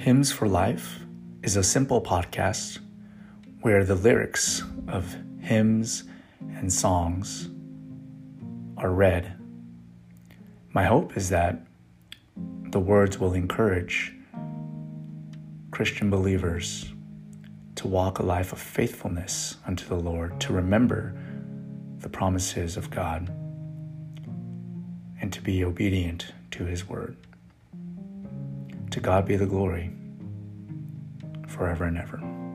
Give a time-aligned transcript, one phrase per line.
[0.00, 1.00] Hymns for Life
[1.42, 2.78] is a simple podcast
[3.60, 6.04] where the lyrics of hymns
[6.40, 7.50] and songs
[8.78, 9.36] are read.
[10.72, 11.66] My hope is that
[12.70, 14.14] the words will encourage
[15.70, 16.90] Christian believers
[17.74, 21.14] to walk a life of faithfulness unto the Lord, to remember
[21.98, 23.28] the promises of God,
[25.20, 27.18] and to be obedient to His word.
[29.00, 29.90] To God be the glory
[31.48, 32.49] forever and ever.